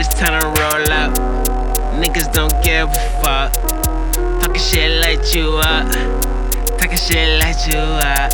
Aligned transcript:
It's 0.00 0.14
time 0.14 0.40
to 0.40 0.46
roll 0.46 0.92
up. 0.92 1.12
Niggas 1.98 2.32
don't 2.32 2.54
give 2.62 2.88
a 2.88 2.94
fuck. 3.20 3.52
Talking 4.40 4.62
shit 4.62 5.02
light 5.02 5.34
you 5.34 5.56
up. 5.56 5.90
Talking 6.78 6.96
shit 6.96 7.42
light 7.42 7.66
you 7.66 7.80
up. 7.80 8.30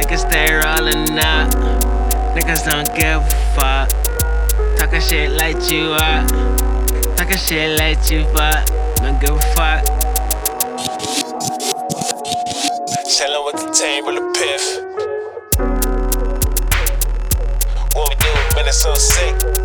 Niggas 0.00 0.20
stay 0.24 0.48
rolling 0.48 1.18
up. 1.18 1.52
Niggas 2.34 2.64
don't 2.64 2.88
give 2.96 3.20
a 3.20 3.30
fuck. 3.54 3.90
Talking 4.78 5.02
shit 5.02 5.32
light 5.32 5.70
you 5.70 5.92
up. 5.92 6.26
Talking 7.14 7.36
shit 7.36 7.78
light 7.78 8.10
you 8.10 8.20
up. 8.40 8.64
Don't 9.02 9.20
give 9.20 9.36
a 9.36 9.40
fuck. 9.52 9.84
Chillin' 13.04 13.44
with 13.44 13.60
the 13.60 13.70
table, 13.78 14.14
with 14.14 14.16
the 14.16 14.24
piff. 14.40 14.64
What 17.94 18.08
we 18.08 18.14
do, 18.16 18.32
man, 18.56 18.66
it's 18.66 18.80
so 18.80 18.94
sick. 18.94 19.59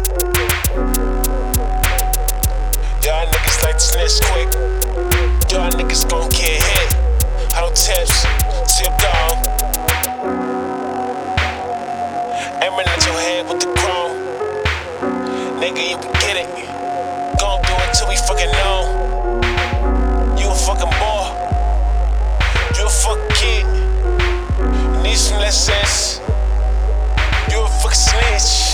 Nigga, 15.65 15.89
you 15.89 15.97
can 15.97 16.13
get 16.21 16.37
it. 16.37 17.39
Gon' 17.39 17.59
do 17.63 17.73
it 17.73 17.93
till 17.95 18.07
we 18.07 18.15
fucking 18.17 18.51
know. 18.51 19.41
You 20.37 20.47
a 20.47 20.53
fucking 20.53 20.93
boy. 21.01 21.25
You 22.77 22.85
a 22.85 22.89
fucking 23.01 23.31
kid. 23.33 23.65
Need 25.01 25.17
some 25.17 25.39
lessons. 25.39 26.21
You 27.49 27.63
a 27.63 27.67
fucking 27.81 27.95
snitch. 27.95 28.64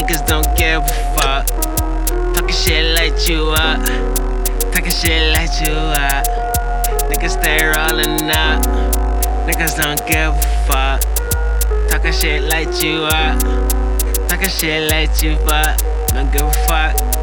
Niggas 0.00 0.26
don't 0.26 0.56
give 0.56 0.82
a 0.82 1.14
fuck. 1.14 1.46
Talking 2.32 2.54
shit 2.54 2.94
like 2.96 3.28
you 3.28 3.50
up. 3.50 3.84
Talking 4.72 4.90
shit 4.90 5.34
like 5.34 5.50
you 5.60 5.74
up. 5.74 6.24
Niggas 7.10 7.36
stay 7.36 7.62
rolling 7.66 8.30
up. 8.30 8.64
Niggas 9.46 9.76
don't 9.76 10.00
give 10.08 10.32
a 10.32 10.64
fuck. 10.66 11.90
Talking 11.90 12.12
shit 12.12 12.44
like 12.44 12.82
you 12.82 13.04
up. 13.04 13.38
Talking 14.26 14.48
shit 14.48 14.90
like 14.90 15.22
you 15.22 15.36
fuck. 15.46 15.76
Don't 16.14 16.32
give 16.32 16.46
a 16.46 16.52
fuck. 16.66 17.19